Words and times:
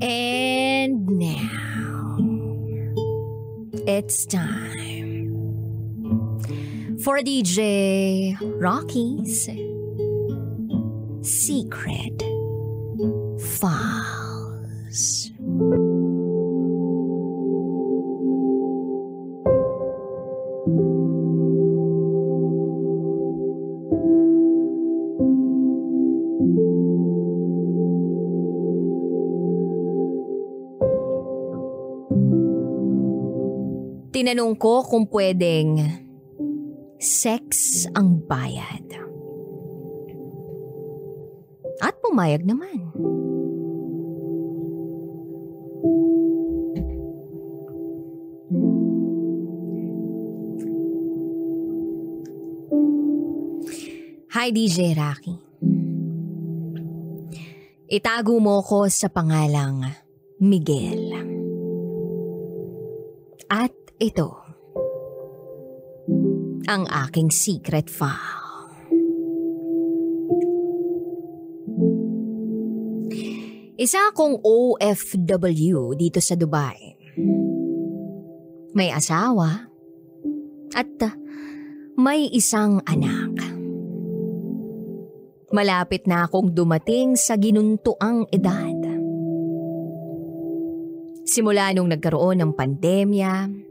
And 0.00 1.06
now, 1.08 2.18
it's 3.86 4.26
time 4.26 4.84
for 7.02 7.18
DJ 7.20 8.36
Rocky's 8.60 9.48
Secret 11.22 12.22
Files. 13.40 14.03
Tinanong 34.14 34.54
ko 34.54 34.86
kung 34.86 35.10
pwedeng 35.10 35.74
sex 37.02 37.82
ang 37.98 38.22
bayad. 38.30 38.86
At 41.82 41.98
pumayag 41.98 42.46
naman. 42.46 42.94
Hi 54.30 54.54
DJ 54.54 54.94
Rocky. 54.94 55.34
Itago 57.90 58.38
mo 58.38 58.62
ko 58.62 58.86
sa 58.86 59.10
pangalang 59.10 59.90
Miguel. 60.38 61.03
Ito, 64.04 64.30
ang 66.68 66.84
aking 67.08 67.32
secret 67.32 67.88
file. 67.88 68.44
Isa 73.74 74.12
akong 74.12 74.38
OFW 74.44 75.98
dito 75.98 76.22
sa 76.22 76.38
Dubai. 76.38 76.94
May 78.76 78.92
asawa 78.94 79.66
at 80.74 80.94
uh, 81.02 81.14
may 81.98 82.30
isang 82.30 82.82
anak. 82.86 83.34
Malapit 85.54 86.06
na 86.10 86.26
akong 86.26 86.54
dumating 86.54 87.14
sa 87.14 87.38
ginuntuang 87.38 88.26
edad. 88.34 88.78
Simula 91.24 91.70
nung 91.74 91.90
nagkaroon 91.90 92.42
ng 92.42 92.52
pandemya 92.54 93.63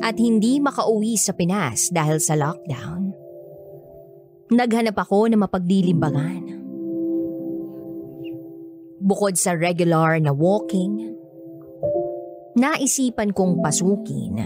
at 0.00 0.16
hindi 0.18 0.58
makauwi 0.58 1.14
sa 1.14 1.36
Pinas 1.36 1.92
dahil 1.92 2.18
sa 2.18 2.34
lockdown, 2.34 3.14
naghanap 4.50 4.96
ako 4.98 5.30
ng 5.30 5.40
mapaglilimbangan. 5.44 6.42
Bukod 9.04 9.36
sa 9.36 9.52
regular 9.52 10.16
na 10.18 10.32
walking, 10.32 11.12
naisipan 12.56 13.36
kong 13.36 13.60
pasukin 13.60 14.40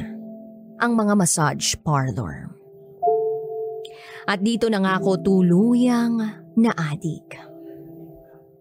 ang 0.83 0.93
mga 0.99 1.15
massage 1.15 1.79
parlor. 1.81 2.51
At 4.29 4.45
dito 4.45 4.69
na 4.69 4.83
nga 4.85 5.01
ako 5.01 5.25
tuluyang 5.25 6.21
naadik. 6.59 7.39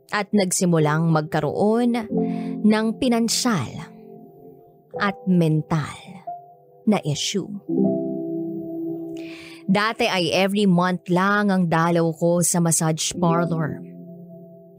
At 0.07 0.31
nagsimulang 0.31 1.11
magkaroon 1.11 1.91
ng 2.63 2.85
pinansyal 2.95 3.91
at 5.03 5.19
mental 5.27 6.06
na 6.87 6.97
issue. 7.03 7.51
Dati 9.67 10.07
ay 10.07 10.31
every 10.31 10.63
month 10.63 11.11
lang 11.11 11.51
ang 11.51 11.67
dalaw 11.67 12.07
ko 12.15 12.39
sa 12.39 12.63
massage 12.63 13.11
parlor. 13.19 13.83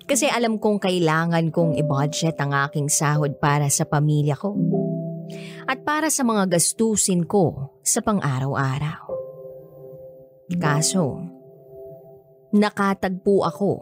Kasi 0.08 0.24
alam 0.24 0.56
kong 0.56 0.80
kailangan 0.80 1.52
kong 1.52 1.76
i-budget 1.76 2.40
ang 2.40 2.56
aking 2.56 2.88
sahod 2.88 3.36
para 3.36 3.68
sa 3.68 3.84
pamilya 3.84 4.32
ko. 4.32 4.56
At 5.68 5.84
para 5.84 6.08
sa 6.08 6.24
mga 6.24 6.56
gastusin 6.56 7.28
ko 7.28 7.76
sa 7.84 8.00
pang-araw-araw. 8.00 9.04
Kaso, 10.56 11.20
nakatagpo 12.56 13.44
ako 13.44 13.72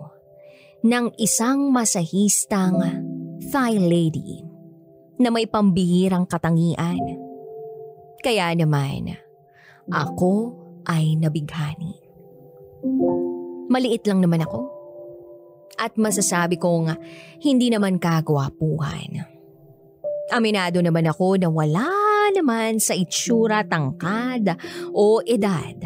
ng 0.82 1.14
isang 1.22 1.70
masahistang 1.70 2.82
Thai 3.46 3.78
lady 3.78 4.42
na 5.22 5.30
may 5.30 5.46
pambihirang 5.46 6.26
katangian. 6.26 7.25
Kaya 8.20 8.52
naman, 8.56 9.16
ako 9.90 10.54
ay 10.86 11.18
nabighani. 11.18 11.94
Maliit 13.66 14.06
lang 14.06 14.22
naman 14.22 14.46
ako. 14.46 14.70
At 15.76 15.98
masasabi 16.00 16.56
kong 16.56 16.96
hindi 17.44 17.68
naman 17.68 18.00
kagwapuhan. 18.00 19.26
Aminado 20.32 20.80
naman 20.80 21.06
ako 21.06 21.36
na 21.38 21.48
wala 21.52 21.90
naman 22.32 22.82
sa 22.82 22.96
itsura 22.96 23.62
tangkad 23.62 24.56
o 24.90 25.20
edad. 25.22 25.78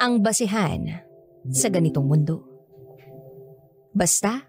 Ang 0.00 0.24
basihan 0.24 1.04
sa 1.52 1.68
ganitong 1.68 2.08
mundo. 2.08 2.36
Basta, 3.92 4.48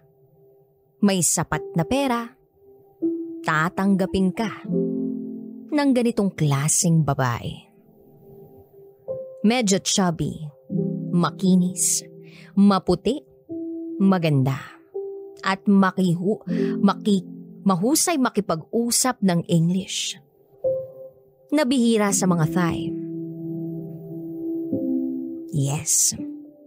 may 1.04 1.20
sapat 1.20 1.76
na 1.76 1.84
pera, 1.84 2.24
tatanggapin 3.44 4.32
ka 4.32 4.50
ng 5.72 5.90
ganitong 5.96 6.28
klasing 6.36 7.00
babae. 7.00 7.56
Medyo 9.42 9.80
chubby, 9.80 10.36
makinis, 11.10 12.04
maputi, 12.54 13.18
maganda, 13.96 14.60
at 15.42 15.64
makihu, 15.64 16.44
maki, 16.78 17.24
mahusay 17.64 18.20
makipag-usap 18.20 19.18
ng 19.24 19.42
English. 19.48 20.20
Nabihira 21.50 22.12
sa 22.12 22.28
mga 22.28 22.46
Thai. 22.52 22.78
Yes, 25.52 26.16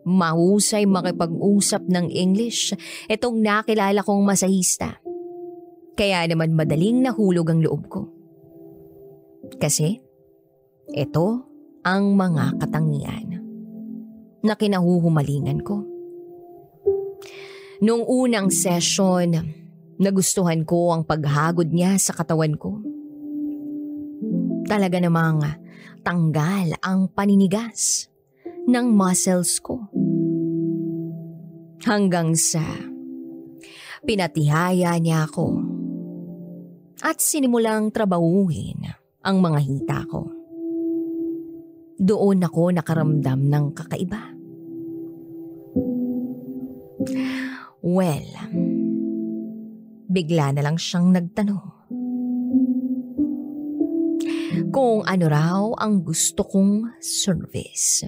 mahusay 0.06 0.86
makipag-usap 0.86 1.86
ng 1.90 2.10
English 2.10 2.74
itong 3.10 3.42
nakilala 3.42 4.06
kong 4.06 4.22
masahista. 4.22 5.02
Kaya 5.96 6.28
naman 6.28 6.54
madaling 6.54 7.02
nahulog 7.02 7.50
ang 7.50 7.64
loob 7.64 7.84
ko. 7.88 8.15
Kasi, 9.56 10.00
ito 10.92 11.28
ang 11.86 12.18
mga 12.18 12.58
katangian 12.62 13.42
na 14.46 14.54
kinahuhumalingan 14.54 15.62
ko. 15.66 15.82
Noong 17.82 18.06
unang 18.06 18.50
session, 18.54 19.36
nagustuhan 19.98 20.64
ko 20.64 20.96
ang 20.96 21.04
paghagod 21.04 21.70
niya 21.70 21.98
sa 21.98 22.14
katawan 22.16 22.56
ko. 22.56 22.80
Talaga 24.66 24.98
namang 24.98 25.46
tanggal 26.02 26.78
ang 26.82 27.10
paninigas 27.12 28.10
ng 28.66 28.86
muscles 28.90 29.62
ko. 29.62 29.86
Hanggang 31.86 32.34
sa 32.34 32.66
pinatihaya 34.06 34.98
niya 34.98 35.30
ako 35.30 35.62
at 37.06 37.22
sinimulang 37.22 37.94
trabahuhin 37.94 39.05
ang 39.26 39.42
mga 39.42 39.60
hita 39.66 40.00
ko. 40.06 40.30
Doon 41.98 42.46
ako 42.46 42.70
nakaramdam 42.70 43.50
ng 43.50 43.66
kakaiba. 43.74 44.22
Well, 47.82 48.30
bigla 50.06 50.54
na 50.54 50.62
lang 50.62 50.78
siyang 50.78 51.10
nagtanong. 51.14 51.66
Kung 54.70 55.08
ano 55.08 55.26
raw 55.26 55.64
ang 55.82 56.06
gusto 56.06 56.46
kong 56.46 57.00
service. 57.02 58.06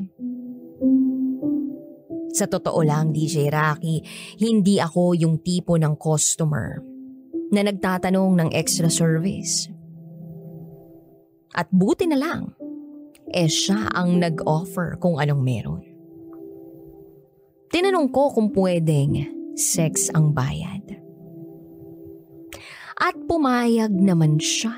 Sa 2.38 2.46
totoo 2.46 2.86
lang, 2.86 3.16
DJ 3.16 3.50
Rocky, 3.50 4.04
hindi 4.38 4.78
ako 4.78 5.18
yung 5.18 5.42
tipo 5.42 5.74
ng 5.74 5.98
customer 5.98 6.78
na 7.50 7.66
nagtatanong 7.66 8.32
ng 8.38 8.50
extra 8.54 8.92
service. 8.92 9.77
At 11.56 11.72
buti 11.72 12.10
na 12.10 12.18
lang, 12.20 12.52
eh 13.32 13.48
siya 13.48 13.92
ang 13.92 14.20
nag-offer 14.20 15.00
kung 15.00 15.20
anong 15.22 15.44
meron. 15.44 15.84
Tinanong 17.72 18.10
ko 18.12 18.32
kung 18.32 18.52
pwedeng 18.56 19.28
sex 19.56 20.12
ang 20.12 20.32
bayad. 20.32 20.84
At 22.98 23.14
pumayag 23.30 23.94
naman 23.94 24.42
siya. 24.42 24.74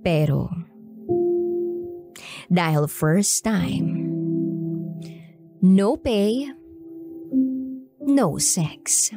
Pero, 0.00 0.60
Dahil 2.50 2.90
first 2.90 3.46
time, 3.46 4.10
no 5.62 5.94
pay, 5.94 6.50
no 8.02 8.42
sex. 8.42 9.14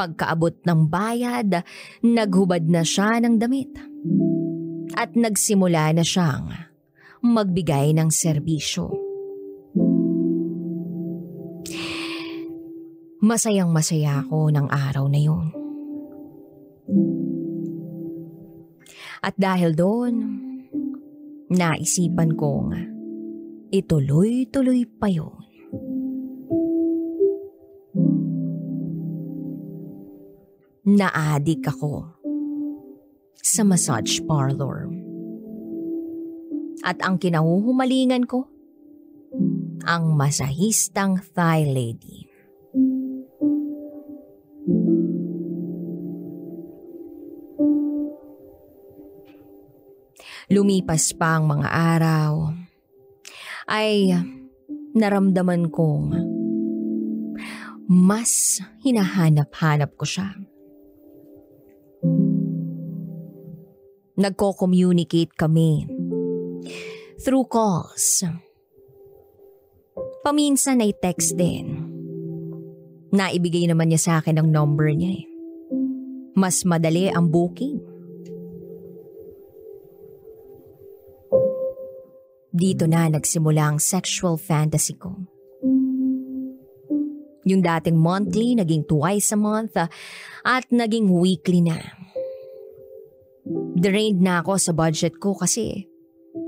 Pagkaabot 0.00 0.64
ng 0.64 0.88
bayad, 0.88 1.60
naghubad 2.00 2.64
na 2.64 2.80
siya 2.80 3.20
ng 3.20 3.36
damit. 3.36 3.68
At 4.96 5.12
nagsimula 5.12 5.92
na 5.92 6.00
siyang 6.00 6.48
magbigay 7.20 7.92
ng 7.92 8.08
serbisyo. 8.08 8.88
Masayang 13.20 13.68
masaya 13.68 14.24
ako 14.24 14.48
ng 14.48 14.72
araw 14.72 15.04
na 15.12 15.20
yun. 15.20 15.52
At 19.20 19.36
dahil 19.36 19.76
doon, 19.76 20.14
naisipan 21.52 22.40
kong 22.40 22.72
ituloy-tuloy 23.68 24.88
pa 24.96 25.12
yun. 25.12 25.49
Naadik 30.80 31.68
ako 31.68 32.08
sa 33.36 33.60
massage 33.68 34.24
parlor. 34.24 34.88
At 36.80 37.04
ang 37.04 37.20
kinahuhumalingan 37.20 38.24
ko, 38.24 38.48
ang 39.84 40.16
masahistang 40.16 41.20
Thai 41.36 41.68
lady. 41.68 42.24
Lumipas 50.48 51.12
pa 51.12 51.36
ang 51.36 51.44
mga 51.44 51.68
araw, 51.68 52.56
ay 53.68 54.16
naramdaman 54.96 55.68
kong 55.68 56.16
mas 57.86 58.58
hinahanap-hanap 58.80 59.92
ko 60.00 60.08
siya. 60.08 60.49
Nagko-communicate 64.20 65.32
kami 65.32 65.88
through 67.24 67.48
calls. 67.48 68.20
Paminsan 70.20 70.84
ay 70.84 70.92
text 70.92 71.40
din. 71.40 71.88
Naibigay 73.16 73.64
naman 73.64 73.88
niya 73.88 74.00
sa 74.00 74.12
akin 74.20 74.36
ang 74.36 74.48
number 74.52 74.92
niya 74.92 75.24
eh. 75.24 75.24
Mas 76.36 76.62
madali 76.68 77.08
ang 77.08 77.32
booking. 77.32 77.80
Dito 82.52 82.84
na 82.84 83.08
nagsimula 83.08 83.72
ang 83.72 83.78
sexual 83.80 84.36
fantasy 84.36 85.00
ko. 85.00 85.16
Yung 87.48 87.64
dating 87.64 87.96
monthly, 87.96 88.52
naging 88.52 88.84
twice 88.84 89.32
a 89.32 89.38
month 89.40 89.74
ah, 89.80 89.88
at 90.44 90.68
naging 90.68 91.08
weekly 91.08 91.64
na. 91.64 91.99
Drained 93.80 94.20
na 94.20 94.44
ako 94.44 94.60
sa 94.60 94.72
budget 94.76 95.16
ko 95.18 95.34
kasi 95.34 95.88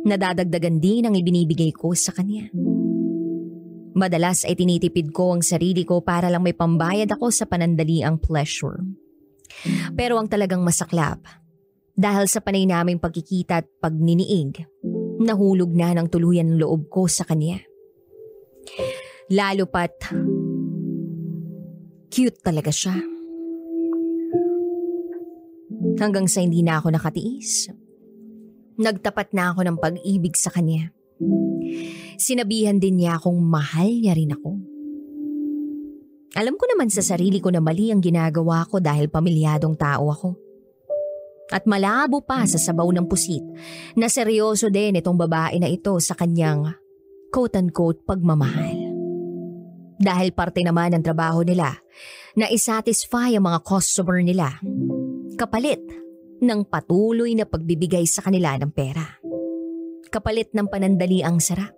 nadadagdagan 0.07 0.79
din 0.79 1.09
ang 1.09 1.15
ibinibigay 1.17 1.73
ko 1.75 1.97
sa 1.97 2.15
kanya. 2.15 2.51
Madalas 3.93 4.49
ay 4.49 4.57
tinitipid 4.57 5.13
ko 5.13 5.37
ang 5.37 5.45
sarili 5.45 5.85
ko 5.85 6.01
para 6.01 6.33
lang 6.33 6.41
may 6.41 6.57
pambayad 6.57 7.09
ako 7.13 7.29
sa 7.29 7.45
panandaliang 7.45 8.17
pleasure. 8.17 8.81
Pero 9.93 10.17
ang 10.17 10.33
talagang 10.33 10.65
masaklap, 10.65 11.21
dahil 11.93 12.25
sa 12.25 12.41
panay 12.41 12.65
naming 12.65 12.97
pagkikita 12.97 13.61
at 13.61 13.69
pagniniig, 13.85 14.65
nahulog 15.21 15.71
na 15.77 15.93
ng 15.93 16.09
tuluyan 16.09 16.57
ng 16.57 16.59
loob 16.65 16.89
ko 16.89 17.05
sa 17.05 17.29
kanya. 17.29 17.61
Lalo 19.29 19.69
pat, 19.69 19.93
cute 22.09 22.41
talaga 22.41 22.73
siya. 22.73 23.12
Hanggang 25.99 26.27
sa 26.31 26.43
hindi 26.43 26.63
na 26.63 26.79
ako 26.79 26.95
nakatiis. 26.95 27.71
Nagtapat 28.79 29.35
na 29.37 29.53
ako 29.53 29.61
ng 29.67 29.77
pag-ibig 29.79 30.35
sa 30.39 30.51
kanya. 30.51 30.91
Sinabihan 32.19 32.79
din 32.79 33.03
niya 33.03 33.19
akong 33.19 33.39
mahal 33.39 33.89
niya 33.89 34.15
rin 34.15 34.35
ako. 34.35 34.51
Alam 36.33 36.57
ko 36.57 36.65
naman 36.65 36.89
sa 36.89 37.05
sarili 37.05 37.45
ko 37.45 37.53
na 37.53 37.61
mali 37.61 37.93
ang 37.93 38.01
ginagawa 38.01 38.65
ko 38.65 38.81
dahil 38.81 39.13
pamilyadong 39.13 39.77
tao 39.77 40.09
ako. 40.09 40.31
At 41.53 41.69
malabo 41.69 42.25
pa 42.25 42.49
sa 42.49 42.57
sabaw 42.57 42.89
ng 42.89 43.05
pusit 43.05 43.45
na 43.93 44.09
seryoso 44.09 44.73
din 44.73 44.97
itong 44.97 45.21
babae 45.21 45.61
na 45.61 45.69
ito 45.69 45.93
sa 46.01 46.17
kanyang 46.17 46.73
quote-unquote 47.29 48.09
pagmamahal. 48.09 48.81
Dahil 50.01 50.33
parte 50.33 50.65
naman 50.65 50.97
ng 50.97 51.05
trabaho 51.05 51.45
nila 51.45 51.77
na 52.33 52.49
isatisfy 52.49 53.37
ang 53.37 53.45
mga 53.45 53.61
customer 53.61 54.25
nila. 54.25 54.57
Kapalit 55.43 55.83
ng 56.39 56.63
patuloy 56.71 57.35
na 57.35 57.43
pagbibigay 57.43 58.07
sa 58.07 58.23
kanila 58.23 58.55
ng 58.63 58.71
pera. 58.71 59.03
Kapalit 60.07 60.55
ng 60.55 60.71
panandali 60.71 61.19
ang 61.19 61.43
sarap. 61.43 61.75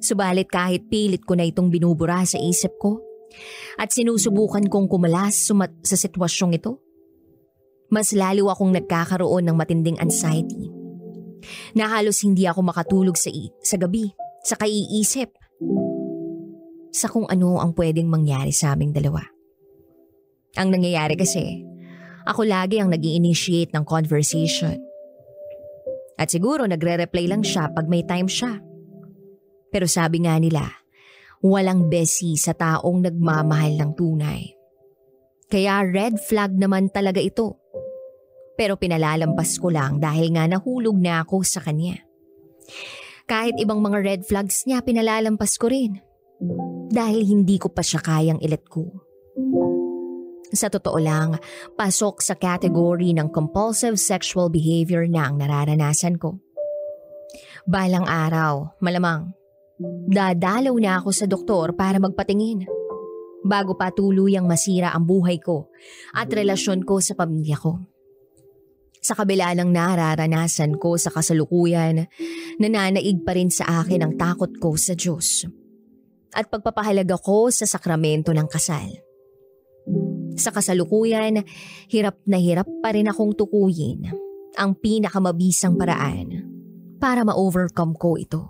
Subalit 0.00 0.48
kahit 0.48 0.88
pilit 0.88 1.20
ko 1.28 1.36
na 1.36 1.44
itong 1.44 1.68
binubura 1.68 2.24
sa 2.24 2.40
isip 2.40 2.80
ko 2.80 2.96
at 3.76 3.92
sinusubukan 3.92 4.64
kong 4.72 4.88
kumalas 4.88 5.44
sumat 5.44 5.84
sa 5.84 6.00
sitwasyong 6.00 6.56
ito, 6.56 6.80
mas 7.92 8.16
lalo 8.16 8.48
akong 8.48 8.72
nagkakaroon 8.72 9.44
ng 9.44 9.56
matinding 9.60 10.00
anxiety. 10.00 10.72
Na 11.76 11.92
halos 11.92 12.24
hindi 12.24 12.48
ako 12.48 12.72
makatulog 12.72 13.20
sa, 13.20 13.28
sa 13.60 13.76
gabi, 13.76 14.08
sa 14.40 14.56
kaiisip. 14.56 15.28
Sa 16.88 17.12
kung 17.12 17.28
ano 17.28 17.60
ang 17.60 17.76
pwedeng 17.76 18.08
mangyari 18.08 18.48
sa 18.48 18.72
aming 18.72 18.96
dalawa. 18.96 19.33
Ang 20.54 20.68
nangyayari 20.74 21.18
kasi, 21.18 21.62
ako 22.24 22.46
lagi 22.46 22.78
ang 22.78 22.94
nag 22.94 23.02
initiate 23.02 23.74
ng 23.74 23.84
conversation. 23.84 24.78
At 26.14 26.30
siguro 26.30 26.64
nagre-reply 26.64 27.26
lang 27.26 27.42
siya 27.42 27.74
pag 27.74 27.90
may 27.90 28.06
time 28.06 28.30
siya. 28.30 28.62
Pero 29.74 29.90
sabi 29.90 30.22
nga 30.22 30.38
nila, 30.38 30.62
walang 31.42 31.90
besi 31.90 32.38
sa 32.38 32.54
taong 32.54 33.02
nagmamahal 33.02 33.74
ng 33.74 33.90
tunay. 33.98 34.54
Kaya 35.50 35.82
red 35.84 36.22
flag 36.22 36.54
naman 36.54 36.88
talaga 36.88 37.18
ito 37.18 37.64
pero 38.54 38.78
pinalalampas 38.78 39.58
ko 39.58 39.70
lang 39.70 39.98
dahil 39.98 40.30
nga 40.34 40.46
nahulog 40.46 40.94
na 40.94 41.26
ako 41.26 41.42
sa 41.42 41.58
kanya. 41.58 41.98
Kahit 43.26 43.58
ibang 43.58 43.82
mga 43.82 43.98
red 44.00 44.22
flags 44.22 44.62
niya 44.64 44.80
pinalalampas 44.80 45.58
ko 45.58 45.68
rin. 45.68 45.98
Dahil 46.94 47.26
hindi 47.26 47.58
ko 47.58 47.74
pa 47.74 47.82
siya 47.82 47.98
kayang 47.98 48.38
ilet 48.38 48.62
ko. 48.70 48.86
Sa 50.54 50.70
totoo 50.70 51.02
lang, 51.02 51.34
pasok 51.74 52.22
sa 52.22 52.38
category 52.38 53.10
ng 53.10 53.34
compulsive 53.34 53.98
sexual 53.98 54.54
behavior 54.54 55.02
na 55.10 55.26
ang 55.26 55.42
nararanasan 55.42 56.14
ko. 56.14 56.38
Balang 57.66 58.06
araw, 58.06 58.78
malamang, 58.78 59.34
dadalaw 60.06 60.74
na 60.78 61.02
ako 61.02 61.10
sa 61.10 61.26
doktor 61.26 61.74
para 61.74 61.98
magpatingin 61.98 62.70
bago 63.42 63.74
pa 63.74 63.90
tuluyang 63.90 64.46
masira 64.46 64.94
ang 64.94 65.04
buhay 65.04 65.42
ko 65.42 65.68
at 66.14 66.30
relasyon 66.30 66.86
ko 66.86 67.02
sa 67.02 67.18
pamilya 67.18 67.58
ko. 67.58 67.82
Sa 69.04 69.12
kabila 69.12 69.52
ng 69.52 69.68
nararanasan 69.68 70.80
ko 70.80 70.96
sa 70.96 71.12
kasalukuyan, 71.12 72.08
nananaig 72.56 73.20
pa 73.20 73.36
rin 73.36 73.52
sa 73.52 73.84
akin 73.84 74.00
ang 74.00 74.12
takot 74.16 74.48
ko 74.56 74.80
sa 74.80 74.96
Diyos 74.96 75.44
at 76.32 76.48
pagpapahalaga 76.48 77.20
ko 77.20 77.52
sa 77.52 77.68
sakramento 77.68 78.32
ng 78.32 78.48
kasal. 78.48 79.03
Sa 80.34 80.50
kasalukuyan, 80.50 81.42
hirap 81.90 82.18
na 82.26 82.38
hirap 82.38 82.66
pa 82.82 82.90
rin 82.90 83.06
akong 83.06 83.34
tukuyin 83.38 84.10
ang 84.54 84.74
pinakamabisang 84.78 85.74
paraan 85.78 86.46
para 86.98 87.26
ma-overcome 87.26 87.94
ko 87.98 88.18
ito. 88.18 88.42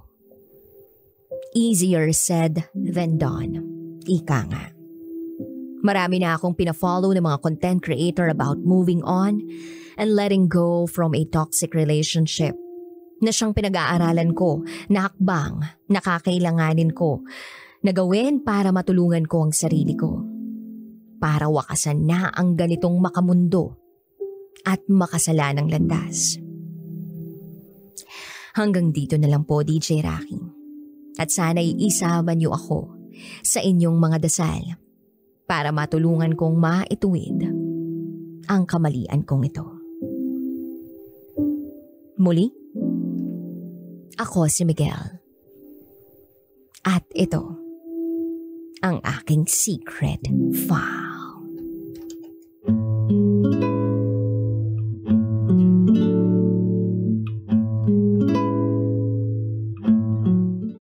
Easier 1.57 2.11
said 2.12 2.67
than 2.75 3.17
done. 3.17 3.62
Ika 4.05 4.41
nga. 4.50 4.64
Marami 5.85 6.17
na 6.21 6.37
akong 6.37 6.57
pinafollow 6.57 7.12
ng 7.12 7.25
mga 7.25 7.38
content 7.45 7.81
creator 7.85 8.33
about 8.33 8.57
moving 8.64 9.05
on 9.05 9.45
and 10.00 10.17
letting 10.17 10.49
go 10.49 10.88
from 10.88 11.12
a 11.12 11.29
toxic 11.29 11.76
relationship 11.76 12.57
na 13.21 13.31
siyang 13.31 13.53
pinag-aaralan 13.53 14.33
ko 14.33 14.64
na 14.88 15.09
hakbang 15.09 15.61
nakakailanganin 15.93 16.91
ko 16.97 17.21
na 17.85 17.93
gawin 17.93 18.41
para 18.41 18.73
matulungan 18.73 19.29
ko 19.29 19.49
ang 19.49 19.53
sarili 19.53 19.93
ko. 19.93 20.34
Para 21.25 21.49
wakasan 21.49 22.04
na 22.04 22.28
ang 22.37 22.52
ganitong 22.52 23.00
makamundo 23.00 23.81
at 24.69 24.85
makasalanang 24.93 25.73
landas. 25.73 26.37
Hanggang 28.52 28.93
dito 28.93 29.16
na 29.16 29.33
lang 29.33 29.49
po 29.49 29.64
DJ 29.64 30.04
Rocky. 30.04 30.37
At 31.16 31.33
sana'y 31.33 31.81
isama 31.81 32.37
niyo 32.37 32.52
ako 32.52 32.93
sa 33.40 33.64
inyong 33.64 33.97
mga 33.97 34.19
dasal 34.21 34.76
para 35.49 35.73
matulungan 35.73 36.37
kong 36.37 36.61
maituwid 36.61 37.40
ang 38.45 38.62
kamalian 38.69 39.25
kong 39.25 39.49
ito. 39.49 39.66
Muli, 42.21 42.47
Ako 44.14 44.47
si 44.47 44.62
Miguel. 44.62 45.19
At 46.87 47.02
ito, 47.19 47.43
ang 48.78 49.02
aking 49.02 49.50
secret 49.50 50.23
file. 50.71 51.04